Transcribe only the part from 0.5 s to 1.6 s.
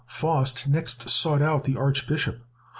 next sought